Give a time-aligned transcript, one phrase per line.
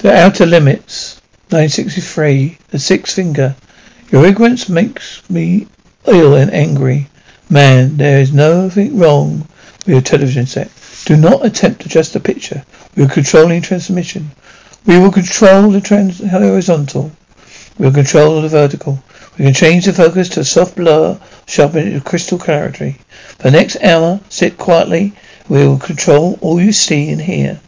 [0.00, 1.20] The Outer Limits,
[1.50, 3.56] 963, The Sixth Finger.
[4.12, 5.66] Your ignorance makes me
[6.06, 7.08] ill and angry.
[7.50, 9.48] Man, there is nothing wrong
[9.78, 10.70] with your television set.
[11.04, 12.64] Do not attempt to adjust the picture.
[12.94, 14.30] We are controlling transmission.
[14.86, 17.10] We will control the trans- horizontal.
[17.76, 19.02] We will control the vertical.
[19.36, 22.98] We can change the focus to a soft blur, sharpen it to crystal clarity.
[23.38, 25.14] For the next hour, sit quietly.
[25.48, 27.58] We will control all you see and hear.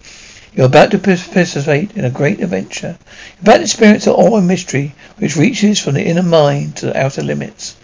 [0.52, 2.98] You're about to participate in a great adventure.
[3.36, 6.86] You're about to experience an awe and mystery which reaches from the inner mind to
[6.86, 7.76] the outer limits.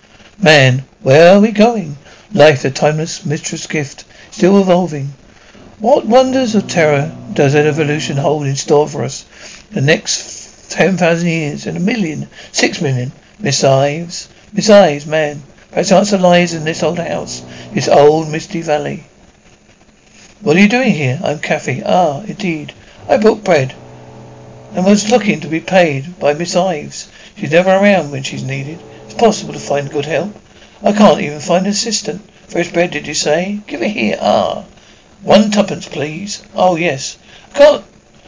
[0.43, 1.97] Man, where are we going?
[2.33, 5.13] Life, the timeless mistress gift, still evolving.
[5.79, 9.25] What wonders of terror does evolution hold in store for us?
[9.71, 13.13] The next ten thousand years, and a million, six million.
[13.39, 15.43] Miss Ives, Miss Ives, man.
[15.71, 19.05] Perhaps answer lies in this old house, this old misty valley.
[20.43, 21.19] What are you doing here?
[21.25, 21.83] I'm Kathy.
[21.83, 22.75] Ah, indeed.
[23.09, 23.75] I brought bread.
[24.75, 27.11] And was looking to be paid by Miss Ives.
[27.37, 28.79] She's never around when she's needed.
[29.07, 30.37] It's possible to find good help.
[30.83, 32.21] I can't even find an assistant.
[32.49, 33.61] Fresh bread, did you say?
[33.67, 34.19] Give it here.
[34.21, 34.67] Ah.
[35.23, 36.43] One tuppence, please.
[36.55, 37.17] Oh, yes.
[37.55, 37.85] I can't.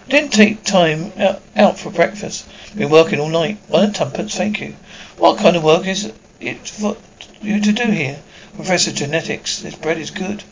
[0.08, 1.12] Didn't take time
[1.54, 2.48] out, for breakfast.
[2.74, 3.58] Been working all night.
[3.68, 4.74] One tuppence, thank you.
[5.18, 6.96] What kind of work is it for
[7.42, 8.18] you to do here?
[8.56, 9.60] Professor Genetics.
[9.60, 10.38] This bread is good.
[10.38, 10.44] Do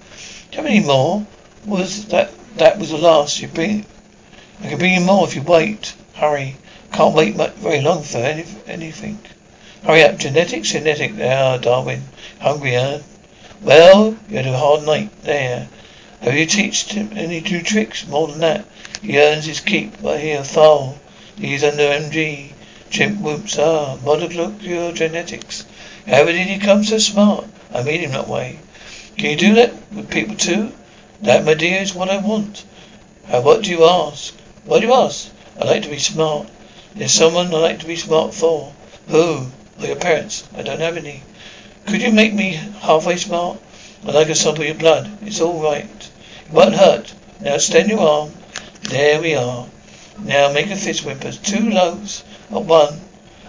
[0.53, 1.27] you have any more?
[1.67, 3.43] Was that that was the last?
[3.43, 3.85] You bring
[4.63, 5.95] I can bring you more if you wait.
[6.15, 6.57] Hurry.
[6.93, 9.19] Can't wait much, very long for any, anything.
[9.85, 10.17] Hurry up.
[10.17, 11.13] Genetics, genetic.
[11.21, 12.05] Ah, Darwin.
[12.41, 13.01] Hungry, huh?
[13.61, 15.69] Well, you had a hard night there.
[16.23, 18.07] Have you teached him any new tricks?
[18.07, 18.65] More than that.
[19.03, 20.99] He earns his keep by here, foul.
[21.37, 22.53] He's under MG.
[22.89, 23.59] Chimp whoops.
[23.59, 25.67] Ah, molecular genetics.
[26.07, 27.45] How did he come so smart?
[27.75, 28.61] I made him that way.
[29.19, 30.73] Can you do that with people too?
[31.23, 32.65] That, my dear, is what I want.
[33.29, 34.35] Uh, what do you ask?
[34.65, 35.31] What do you ask?
[35.61, 36.49] I like to be smart.
[36.95, 38.73] There's someone I like to be smart for.
[39.09, 39.47] Who?
[39.81, 40.45] Or your parents?
[40.57, 41.23] I don't have any.
[41.87, 43.59] Could you make me halfway smart?
[44.07, 45.19] I'd like a sample of your blood.
[45.23, 46.11] It's all right.
[46.47, 47.15] It won't hurt.
[47.41, 48.33] Now extend your arm.
[48.83, 49.67] There we are.
[50.23, 51.39] Now make a fist whimpers.
[51.39, 53.01] Two loaves of one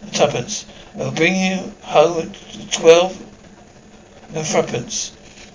[0.02, 0.66] and twopence.
[1.00, 3.18] I'll bring you home at twelve
[4.34, 5.12] and threepence.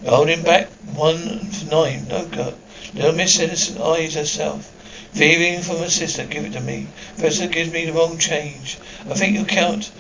[0.07, 2.07] Holding back one for nine.
[2.09, 2.55] No good.
[2.95, 4.71] Little Miss Innocent eyes herself.
[5.15, 6.89] Thieving from her sister, give it to me.
[7.17, 8.79] Professor gives me the wrong change.
[9.09, 9.91] I think you count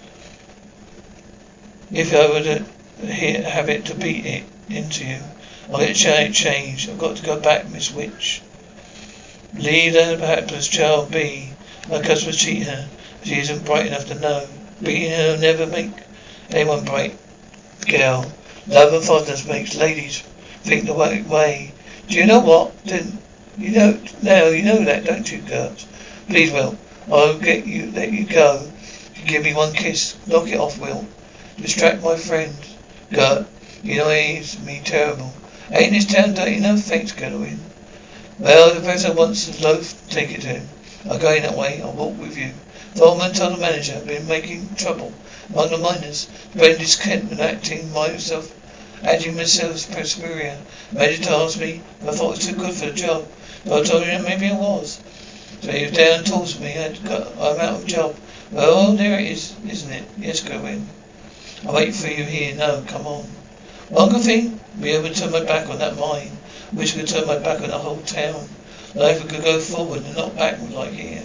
[1.92, 2.64] if I were to
[3.06, 5.18] have it to beat it into you.
[5.70, 6.88] I'll get a change.
[6.88, 8.42] I've got to go back, Miss Witch.
[9.54, 11.52] Leave that perhaps child be.
[11.88, 12.88] My customers cheat her.
[13.24, 14.46] She isn't bright enough to know.
[14.82, 15.92] Beating her will never make
[16.50, 17.16] anyone bright.
[17.86, 18.32] Girl.
[18.68, 20.22] Love and fondness makes ladies
[20.62, 21.72] think the right way.
[22.08, 22.84] Do you know what?
[22.84, 23.18] Then
[23.58, 25.84] you know now you know that, don't you, Gert?
[26.28, 26.76] Please, Will.
[27.10, 28.70] I'll get you let you go.
[29.26, 30.16] Give me one kiss.
[30.26, 31.06] Knock it off, Will.
[31.56, 32.54] Distract my friend.
[33.10, 33.46] Gert,
[33.82, 35.32] you know he's me terrible.
[35.70, 36.80] Ain't this town dirty enough?
[36.80, 37.60] Thanks, Goodwin.
[38.38, 40.68] Well, the professor wants a loaf, take it to him.
[41.10, 41.80] I'm going that way.
[41.82, 42.52] I'll walk with you.
[42.94, 45.12] Foreman told the manager I've been making trouble
[45.52, 46.28] among the miners.
[46.54, 48.52] Bendis Kent and acting myself
[49.04, 50.58] acting myself as superior.
[50.92, 53.26] Manager asked me if I thought it was too good for the job.
[53.64, 55.00] But I told him maybe it was.
[55.62, 56.76] So he was down and talks to me.
[56.78, 58.14] I'd got, I'm out of job.
[58.50, 60.04] Well, oh, there it is, isn't it?
[60.18, 60.86] Yes, go in.
[61.66, 62.54] I'll wait for you here.
[62.56, 63.24] No, come on.
[63.88, 66.36] One good thing, be able to turn my back on that mine.
[66.72, 68.48] Wish I could turn my back on the whole town.
[68.94, 71.22] Life could go forward and not backward like here.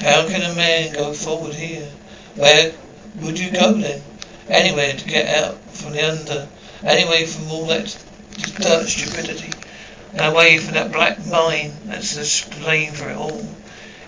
[0.00, 1.88] How can a man go forward here?
[2.36, 2.72] Where
[3.20, 4.00] would you go then?
[4.48, 6.48] Anywhere to get out from the under.
[6.84, 7.96] Anyway from all that
[8.60, 9.52] dirt stupidity.
[10.12, 11.72] And away from that black mine.
[11.84, 13.44] That's the blame for it all.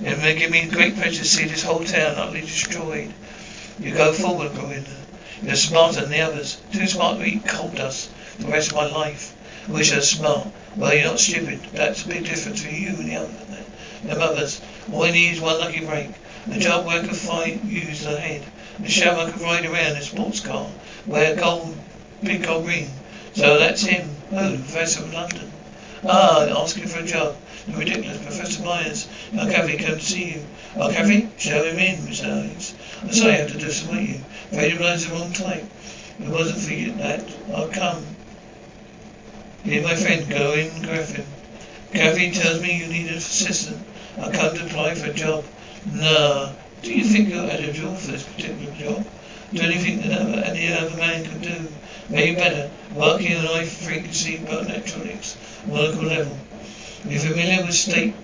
[0.00, 3.12] It will give me great pleasure to see this whole town utterly destroyed.
[3.80, 4.90] You go forward, Govinda.
[5.42, 6.58] You're smarter than the others.
[6.72, 9.34] Too smart to eat coal dust the rest of my life.
[9.68, 10.48] I wish I was smart.
[10.76, 11.60] Well, you're not stupid.
[11.72, 13.49] That's a big difference between you and the other.
[14.04, 14.60] Them mothers.
[14.92, 16.08] All I need is one lucky break.
[16.50, 18.42] A job could find, use the head.
[18.82, 20.66] A I could ride around in a sports car.
[21.06, 21.76] Wear gold,
[22.22, 22.88] big gold ring.
[23.34, 24.08] So that's him.
[24.32, 25.50] Oh, Professor of London.
[26.02, 27.36] Ah, asking for a job.
[27.66, 29.06] The ridiculous Professor Myers.
[29.32, 30.42] Now, Kathy, come to see you.
[30.76, 32.74] Oh, Kathy, show him in, Miss Owens.
[33.02, 34.20] I'm sorry I have to disappoint you.
[34.50, 35.64] Afraid he realized the wrong type.
[36.18, 37.24] It wasn't for you, that,
[37.54, 38.02] I'll come.
[39.62, 41.26] Here's my friend, Goin Griffin.
[41.92, 43.78] Kathy tells me you need an assistant.
[44.16, 45.44] Come to apply for a job.
[45.92, 46.52] Nah.
[46.82, 49.06] Do you think you're eligible for this particular job?
[49.52, 51.68] Do anything that any other man could do?
[52.08, 52.70] Maybe better.
[52.94, 55.36] Working on high frequency electronics,
[55.66, 56.38] molecular level.
[57.04, 58.14] You're familiar with state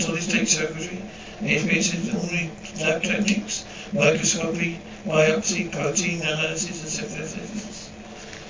[0.00, 1.02] solid state circuitry,
[1.40, 2.50] HBS only
[2.80, 7.90] lab techniques, microscopy, biopsy, protein analysis, and synthesis.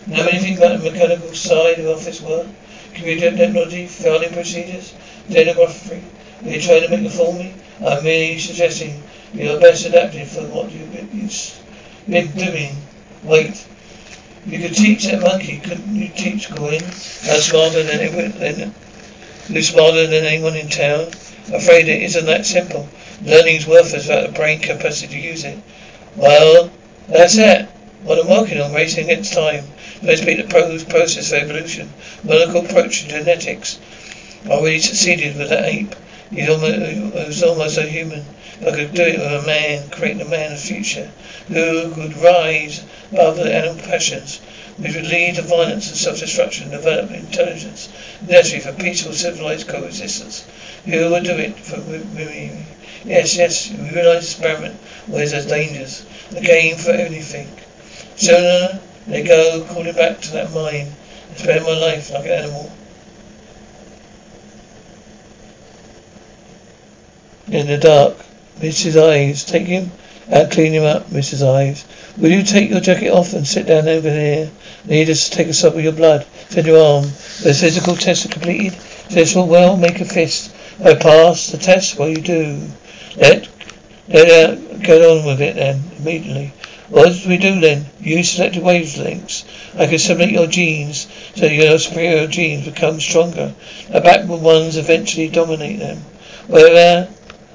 [0.07, 2.47] Know anything about the mechanical side of office work?
[2.95, 4.95] Computer technology, filing procedures,
[5.29, 6.03] stenography?
[6.43, 7.55] Are you trying to make a fool me?
[7.85, 9.03] I'm merely suggesting
[9.35, 12.77] you're best adapted for what you've been doing.
[13.23, 13.67] Wait.
[14.47, 16.83] You could teach that monkey, couldn't you teach Gwyn?
[16.83, 18.73] How smarter than anyone,
[19.49, 21.09] who's smarter than anyone in town?
[21.53, 22.89] Afraid it isn't that simple.
[23.23, 25.59] Learning's worthless without the brain capacity to use it.
[26.17, 26.71] Well,
[27.07, 27.69] that's it.
[28.03, 29.65] What I'm working on, racing against time.
[30.03, 31.93] Let's be the process of evolution.
[32.25, 33.79] Molecular approach to genetics.
[34.47, 35.95] I already succeeded with that ape.
[36.31, 38.25] He's almost, was almost a human.
[38.61, 41.11] I could do it with a man, creating a man of the future,
[41.49, 44.41] who could rise above the animal passions,
[44.77, 47.89] which would lead to violence and self-destruction, develop intelligence
[48.27, 50.47] necessary for peaceful civilized coexistence.
[50.85, 52.65] Who would do it for me?
[53.05, 54.79] Yes, yes, we realize experiment
[55.09, 56.05] always has dangers.
[56.31, 57.49] The game for anything.
[58.17, 60.93] Sooner they go calling back to that mind
[61.37, 62.71] spend my life like an animal.
[67.51, 68.15] In the dark,
[68.61, 68.97] Mrs.
[68.97, 69.91] Ives, take him
[70.31, 71.45] out, clean him up, Mrs.
[71.45, 71.85] Ives.
[72.17, 74.49] Will you take your jacket off and sit down over there?
[74.85, 76.25] I need us to take a swab of your blood.
[76.49, 77.05] Send your arm.
[77.43, 78.79] The physical test is completed.
[79.09, 80.55] Test will well make a fist.
[80.85, 81.99] I pass the test.
[81.99, 82.69] Well, you do.
[83.17, 83.49] Let
[84.09, 86.53] let uh, get on with it then immediately.
[86.89, 87.87] What do we do then?
[88.01, 89.45] Use selected wavelengths.
[89.77, 93.55] I can simulate your genes so your superior genes become stronger.
[93.91, 95.99] The backward ones eventually dominate them.
[96.47, 97.09] Wherever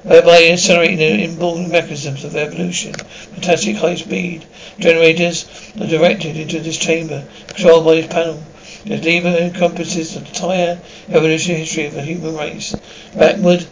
[0.06, 2.94] Uh, whereby accelerating the inborn mechanisms of evolution.
[2.94, 4.46] Fantastic high speed
[4.78, 5.48] generators
[5.80, 8.40] are directed into this chamber, controlled by this panel.
[8.84, 12.72] The lever encompasses the entire evolutionary history of the human race.
[13.16, 13.66] Backward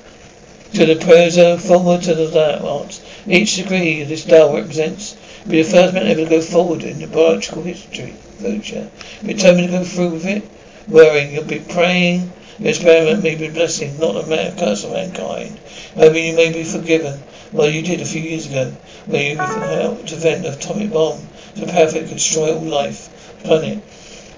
[0.73, 3.01] to the proso, forward to the layout.
[3.29, 5.17] Each degree of this dial represents
[5.47, 8.91] be the first man ever to go forward in the biological history, future.
[9.25, 10.43] Determined to go through with it,
[10.89, 15.59] worrying, you'll be praying, the experiment may be a blessing, not a curse of mankind.
[15.95, 17.21] However, you may be forgiven.
[17.53, 18.73] Well, you did a few years ago,
[19.07, 21.21] when you helped to invent an atomic bomb
[21.57, 23.79] to perfectly destroy all life, planet.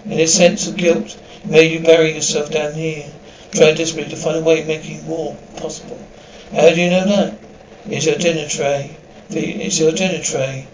[0.04, 3.06] In a sense of guilt, may you bury yourself down here,
[3.52, 5.98] trying desperately to find a way of making war possible.
[6.52, 7.38] How do you know that?
[7.88, 8.96] It's your dinner tray.
[9.30, 10.66] It's your dinner tray.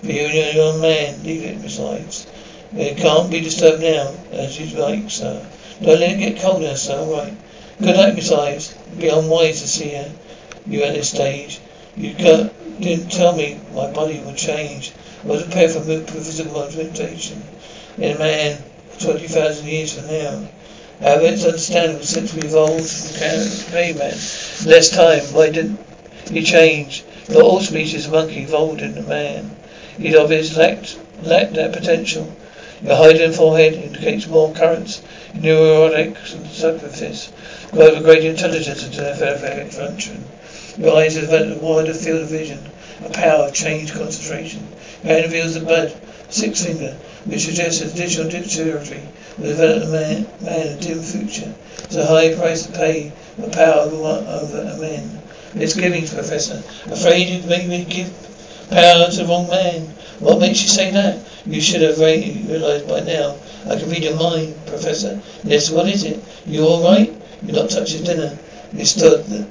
[0.00, 2.26] For you and your young man, leave it besides.
[2.74, 5.44] It can't be disturbed now, as you'd like, sir.
[5.80, 6.98] Don't let it get colder, sir.
[6.98, 7.32] All right.
[7.80, 8.76] Good Miss Ives.
[8.88, 10.10] It'd be unwise to see her.
[10.66, 11.60] You at this stage.
[11.96, 14.92] You didn't tell me my body would change.
[15.24, 17.42] I was prepared for physical mutation
[17.96, 18.62] in a man
[18.98, 20.48] twenty thousand years from now.
[21.00, 24.18] However, it's understandable since we evolved from caveman.
[24.66, 25.22] Less time.
[25.32, 25.78] Why didn't
[26.28, 27.04] he change?
[27.28, 29.54] Not all species of monkey evolved into man.
[29.96, 32.32] He'd obviously lacked, lacked that potential.
[32.82, 35.02] Your hiding forehead indicates more currents
[35.34, 37.32] neurotic surfaces,
[37.72, 40.24] grow a great intelligence and therapeutic function.
[40.78, 42.60] Your eyes have developed a wider field of vision,
[43.04, 44.66] a power of change concentration.
[45.02, 45.92] Your hand reveals the bud,
[46.28, 49.00] six finger, which suggests additional dexterity
[49.38, 51.52] will develop a man, man a dim future.
[51.78, 55.20] It's a high price to pay for power over, over a man.
[55.54, 56.62] It's giving, Professor.
[56.92, 58.12] Afraid you make me give
[58.70, 59.82] power to the wrong man.
[60.20, 61.18] What makes you say that?
[61.48, 63.36] You should have realized by now
[63.66, 65.20] I can read your mind, Professor.
[65.44, 66.22] Yes, what is it?
[66.46, 67.10] You all right?
[67.42, 68.38] You're not touching dinner.
[68.72, 69.46] You stood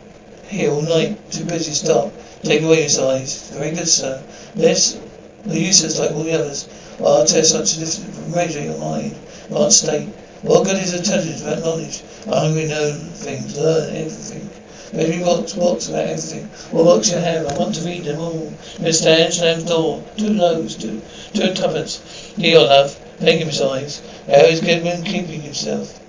[0.47, 2.13] here all night, too busy to stop.
[2.43, 3.49] Take away his eyes.
[3.49, 4.21] Very good, sir.
[4.53, 4.99] This,
[5.43, 6.69] the uses like all the others.
[7.03, 9.15] Our tests are different from measure your mind,
[9.49, 10.07] not state.
[10.43, 12.03] What good is intelligence without knowledge?
[12.31, 14.49] I hungry know things, learn everything.
[14.93, 16.45] Every box, box about everything.
[16.71, 18.53] What books you have, I want to read them all.
[18.91, 20.03] Stan slams door.
[20.17, 21.01] Two loaves, two,
[21.33, 22.33] two tuppence.
[22.37, 22.97] Dear love.
[23.19, 24.01] You, besides.
[24.27, 25.99] How is Goodman keeping himself?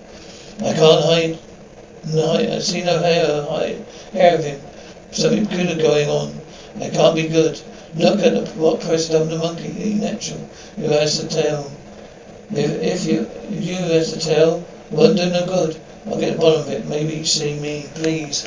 [0.61, 1.39] I can't hide.
[2.13, 4.61] No, I see no hair, hide, hair of him.
[5.11, 6.41] Something good going on.
[6.77, 7.61] It can't be good.
[7.97, 10.39] Look at the, what pressed on the monkey, the natural,
[10.77, 11.71] who has the tail.
[12.51, 15.81] If, if you you has the tail, won't do no good.
[16.09, 16.87] I'll get the bottom of it.
[16.87, 18.45] Maybe see me, please.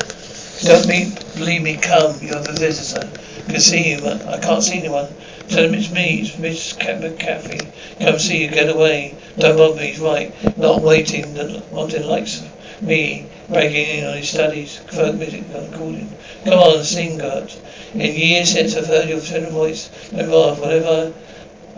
[0.63, 2.15] Don't me, believe me, come.
[2.21, 3.07] You're the visitor.
[3.45, 5.07] Can see you, but I can't see anyone.
[5.47, 7.59] Tell him it's me, it's Miss Cathy.
[7.99, 9.15] Come see you, get away.
[9.37, 10.57] Don't bother me, he's right.
[10.57, 11.35] Not waiting,
[11.71, 12.43] wanting likes
[12.81, 16.11] me, breaking in on his studies, folk music recording.
[16.45, 17.51] Come on, sing, God.
[17.93, 21.13] In years since I've heard your tender voice, no laugh, whatever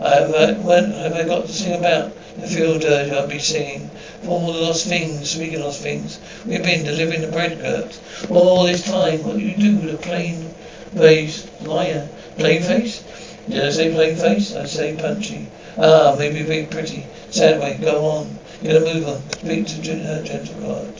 [0.00, 2.12] I have, uh, when have I got to sing about?
[2.48, 3.88] Feel dirty, I'll be singing.
[4.22, 8.00] For all the lost things, speaking lost things, we've been delivering the bread goods.
[8.28, 10.50] All this time, what do you do with a plain
[10.96, 12.08] face liar?
[12.36, 13.04] Plain face?
[13.48, 14.54] Did I say plain face?
[14.56, 15.46] I say punchy.
[15.78, 17.06] Ah, maybe very pretty.
[17.30, 18.38] Sad way, go on.
[18.62, 19.22] Get a move on.
[19.30, 20.94] Speak to her gentle God.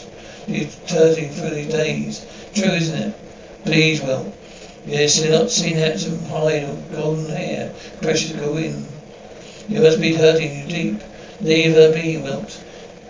[0.47, 2.27] She's turning through these days.
[2.55, 3.15] True, isn't it?
[3.65, 4.33] Please, Will.
[4.87, 7.73] Yes, you're not seen handsome hide or golden hair.
[8.03, 8.87] Precious go in.
[9.69, 11.03] You must be hurting you deep.
[11.41, 12.61] Leave her be, Wilt.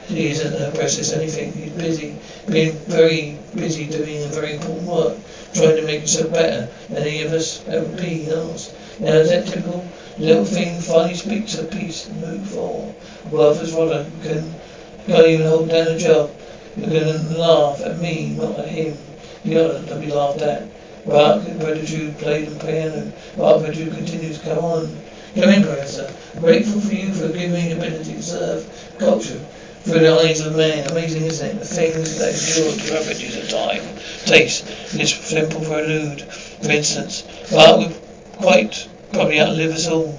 [0.08, 1.52] Isn't her precious anything.
[1.52, 2.16] He's busy,
[2.50, 5.16] being very busy doing a very important work,
[5.52, 8.74] trying to make himself better than any of us ever be else.
[8.98, 9.84] Now that typical?
[10.18, 12.94] Little thing finally speaks her piece and move forward.
[13.30, 14.54] Worthless rodder can
[15.06, 16.30] can't even hold down a job.
[16.76, 18.96] You're gonna laugh at me, not at him.
[19.44, 20.68] You ought to be laughed at.
[21.06, 23.12] But Bertucci played the piano.
[23.36, 24.96] But Bertucci continues to go on.
[25.36, 26.14] In, Professor.
[26.36, 29.40] I'm grateful for you for giving ability to serve culture
[29.82, 30.88] through the eyes of man.
[30.92, 31.58] Amazing, isn't it?
[31.58, 33.82] The things that endure to averages of time.
[34.26, 34.64] Taste.
[34.94, 37.24] It's simple for a lewd, for instance.
[37.50, 37.96] But we
[38.36, 40.16] quite probably outlive us all.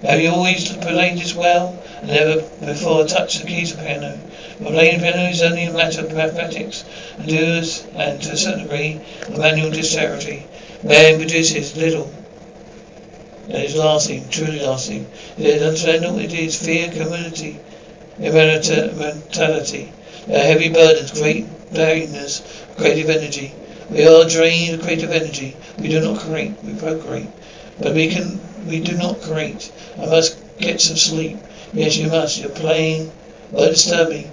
[0.00, 1.78] Have you always played this well?
[2.02, 4.18] Never before touched the keys of piano.
[4.58, 6.82] But playing piano is only a matter of mathematics,
[7.18, 10.46] and does, and to a certain degree, of manual dexterity.
[10.82, 12.10] Man produces little
[13.54, 15.06] is lasting, truly lasting.
[15.38, 17.58] It is understandable, it is fear, community,
[18.18, 19.92] immortality.
[20.28, 22.42] Are heavy burdens, great barrenness,
[22.76, 23.54] creative energy.
[23.90, 25.56] We are drained of creative energy.
[25.78, 27.28] We do not create, we procreate.
[27.78, 29.70] But we can, we do not create.
[29.96, 31.38] I must get some sleep.
[31.72, 32.40] Yes, you must.
[32.40, 33.12] You're playing.
[33.52, 34.26] Won't disturb me.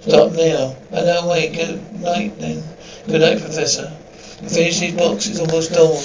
[0.00, 0.74] Stop now.
[0.92, 1.52] I know, wait.
[1.52, 2.62] Good night then.
[3.06, 3.92] Good night, Professor.
[4.42, 4.94] I finished these.
[4.94, 5.96] It's almost dawn.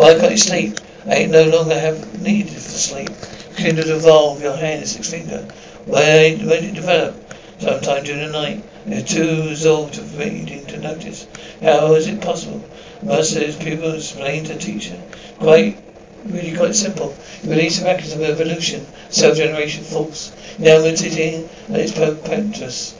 [0.00, 0.78] Why can't you sleep?
[1.06, 3.10] I no longer have need for sleep.
[3.56, 5.46] Can to evolve your hand and six finger.
[5.86, 7.14] When, when it develop?
[7.60, 8.64] Sometime during the night.
[8.86, 11.26] They're too absorbed to reading to notice.
[11.62, 12.64] How is it possible?
[13.02, 15.00] Most of these people explain to teacher.
[15.38, 15.78] Quite,
[16.24, 17.14] really quite simple.
[17.42, 20.32] You release the mechanism of evolution, self-generation force.
[20.58, 22.94] Now meditating and it's perpetuous.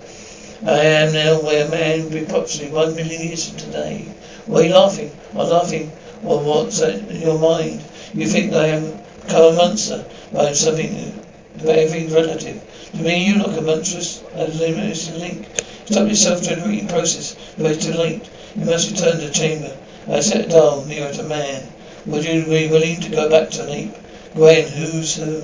[0.67, 4.07] I am now where man will be approximately one million years from today.
[4.47, 5.11] Why are you laughing?
[5.33, 5.93] I'm laughing.
[6.23, 7.83] Well, what's in your mind?
[8.13, 11.23] You think I am become a monster by something
[11.61, 12.63] everything's relative.
[12.93, 15.47] To me you look a monstrous a limited link.
[15.87, 17.37] Stop your self generating process.
[17.57, 18.29] But it's too late.
[18.57, 19.77] You must return to the chamber.
[20.09, 21.63] I set down nearer to man.
[22.07, 23.95] Would you be willing to go back to ape?
[24.35, 25.43] Gwen, who's who?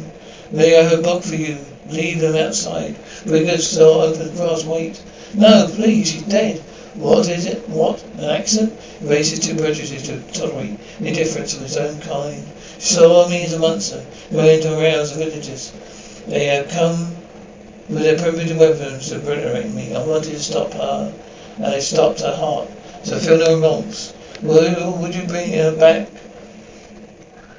[0.50, 1.58] May I have a book for you?
[1.90, 2.96] Leave them outside.
[3.26, 5.00] Riggers still open the grass wait.
[5.34, 6.62] No, please, she's dead.
[6.94, 7.68] What is it?
[7.68, 8.02] What?
[8.18, 8.72] An accent?
[9.02, 12.44] Raises two prejudices to tolerate indifference of his own kind.
[12.78, 15.72] So me as a monster, going to arouse the villagers.
[16.28, 17.16] They have come
[17.88, 19.94] with their primitive weapons to obliterate me.
[19.94, 21.12] I wanted to stop her,
[21.56, 22.68] and I stopped her heart.
[23.02, 24.14] So feel no remorse.
[24.42, 26.08] Would, would you bring her back?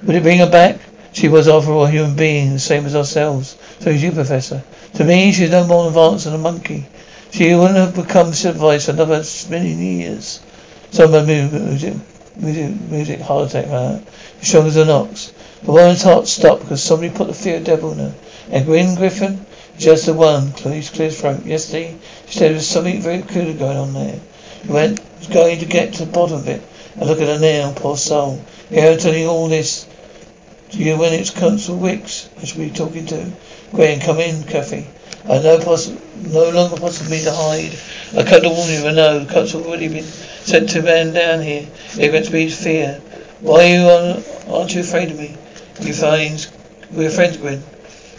[0.03, 0.79] Would you bring her back?
[1.13, 3.57] She was, after all, a human being, the same as ourselves.
[3.79, 4.63] So is you, Professor.
[4.95, 6.85] To me, she's no more advanced than a monkey.
[7.31, 10.41] She wouldn't have become civilized for another million years.
[10.91, 11.95] So my music,
[12.37, 14.05] music, music, heart attack, man.
[14.41, 15.33] Strong as an ox.
[15.63, 18.15] The woman's heart stopped because somebody put the fear of devil in her.
[18.51, 19.45] And Griffin,
[19.77, 21.45] just the one, please clear his throat.
[21.45, 24.19] Yesterday, she said there was something very peculiar going on there.
[24.63, 25.01] He went,
[25.31, 26.61] going to get to the bottom of it.
[26.95, 28.41] And look at her now, poor soul.
[28.69, 29.87] Here I'm telling all this
[30.71, 33.31] to you when it's Consul Wicks I should be talking to.
[33.71, 34.87] Gwen, come in, Kathy.
[35.27, 37.71] I know poss- no longer possible to hide.
[38.15, 39.25] I cut the warning you, no.
[39.25, 41.67] Cuts already been sent to man down here.
[41.97, 43.01] Ignorance breeds fear.
[43.41, 45.35] Why you aren't, aren't you afraid of me?
[45.81, 46.47] You find
[46.91, 47.63] we're friends, Gwen.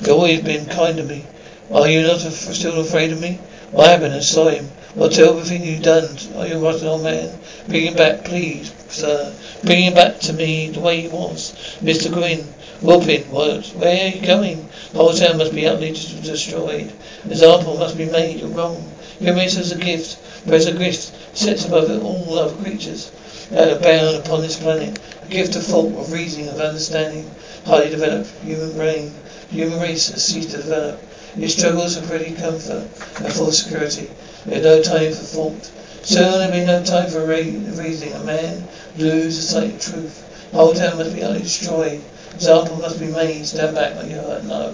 [0.01, 1.25] You've always been kind to me.
[1.73, 3.39] Are you not still afraid of me?
[3.77, 4.69] I saw him.
[4.97, 6.09] Well, tell everything you've done.
[6.37, 7.39] Are you rotten old man?
[7.69, 9.31] Bring him back, please, sir.
[9.63, 11.53] Bring him back to me the way he was.
[11.83, 12.11] Mr.
[12.11, 12.47] Gwyn.
[12.81, 13.67] Whooping, what?
[13.77, 14.67] Where are you going?
[14.93, 16.91] The whole town must be utterly destroyed.
[17.27, 18.41] Example must be made.
[18.41, 18.91] You're wrong.
[19.21, 20.47] Give me as a gift.
[20.47, 23.11] There's a gift sits above all other creatures
[23.51, 24.99] that are bound upon this planet.
[25.25, 27.31] A gift of thought, of reasoning, of understanding.
[27.67, 29.13] Highly developed human brain.
[29.51, 31.03] Human race has ceased to develop.
[31.39, 32.89] It struggles for pretty comfort
[33.21, 34.09] and full security.
[34.47, 35.73] There's no time for thought.
[36.05, 38.15] Soon there'll be no time for reasoning.
[38.15, 38.63] A man
[38.97, 40.51] lose the sight of truth.
[40.53, 42.01] The whole town must be destroyed.
[42.35, 43.45] Example must be made.
[43.45, 44.45] Stand back like you heard.
[44.45, 44.73] No.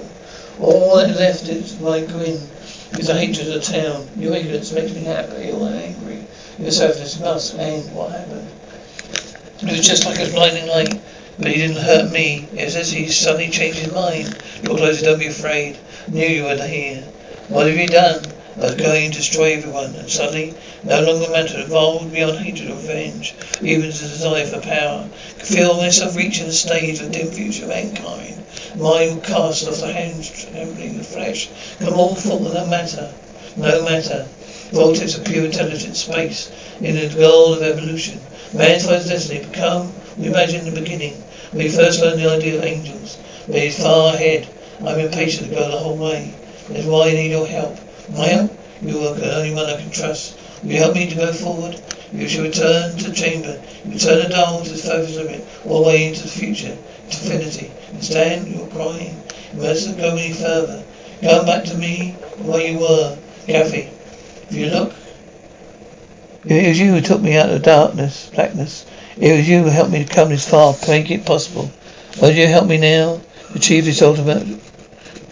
[0.61, 2.39] All that left is my grin.
[2.99, 4.07] Is a hatred of the town.
[4.17, 6.27] Your ignorance makes me happy or angry.
[6.59, 8.49] Your selfless must end what happened.
[9.63, 11.01] It was just like a blinding light.
[11.39, 12.47] But he didn't hurt me.
[12.53, 14.37] It was as he suddenly changed his mind.
[14.63, 15.79] You're closer, don't be afraid.
[16.09, 17.03] Knew you were here.
[17.49, 18.23] What have you done?
[18.55, 20.53] I was going to destroy everyone, and suddenly,
[20.85, 25.09] no longer matter, evolved beyond hatred or revenge, even the desire for power.
[25.09, 28.45] I could feel myself reaching the stage of the dim future of mankind.
[28.77, 31.49] Mind cast off the hands, trembling the flesh.
[31.79, 33.11] Come all forth, no matter,
[33.57, 34.27] no matter.
[34.71, 36.51] Vortex of pure intelligence, space,
[36.83, 38.21] in the goal of evolution.
[38.53, 41.15] Man's first destiny become, we imagine the beginning,
[41.55, 43.17] we first learned the idea of angels.
[43.47, 44.47] But he's far ahead.
[44.81, 46.35] I'm impatient to go the whole way.
[46.69, 47.79] That's why I need your help.
[48.11, 48.49] Maya,
[48.83, 50.39] you are the only one I can trust.
[50.63, 51.81] Will you help me to go forward?
[52.13, 53.61] You shall return to the chamber.
[53.85, 57.35] You turn the dial to the furthest limit, all the way into the future, into
[57.35, 57.71] infinity.
[57.91, 58.49] Understand?
[58.49, 59.23] You are crying.
[59.55, 60.85] You mustn't go any further.
[61.23, 63.17] Come back to me where you were,
[63.47, 63.89] Kathy.
[64.51, 64.93] If you look,
[66.45, 68.85] it was you who took me out of darkness, blackness.
[69.17, 71.71] It was you who helped me to come this far, make it possible.
[72.21, 73.21] Will you help me now?
[73.55, 74.61] Achieve this ultimate.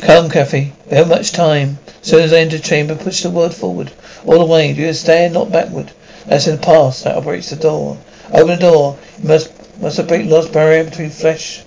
[0.03, 0.73] Come, Kathy.
[0.91, 1.79] We have much time.
[2.01, 3.93] Soon as I enter the chamber, push the word forward.
[4.25, 4.73] All the way.
[4.73, 5.35] Do you understand?
[5.35, 5.93] Not backward.
[6.25, 7.05] That's in the past.
[7.05, 7.99] That operates the door.
[8.33, 8.99] Open the door.
[9.23, 11.63] You must must break the last barrier between flesh.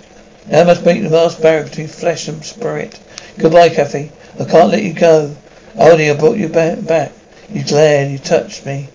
[0.50, 3.00] Now must break the last barrier between flesh and spirit.
[3.38, 4.12] Goodbye, Kathy.
[4.40, 5.36] I can't let you go.
[5.76, 7.12] Aldi, I brought you back.
[7.50, 8.12] You glared.
[8.12, 8.90] You touched me.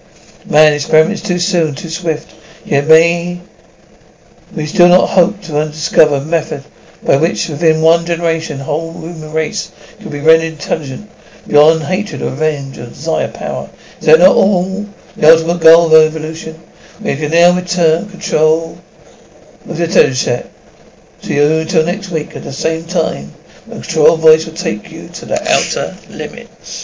[0.47, 2.35] Man, experiment's too soon, too swift.
[2.65, 3.43] Yet me,
[4.53, 6.65] we still not hope to undiscover method
[7.03, 11.11] by which within one generation whole human race could be rendered intelligent
[11.47, 13.71] beyond hatred or revenge or desire power.
[14.01, 16.61] Is that not all the ultimate goal of evolution?
[17.01, 18.79] We can now return control
[19.69, 20.49] of the intelligence.
[21.23, 23.33] See you until next week at the same time.
[23.67, 26.77] The control voice will take you to the outer limits.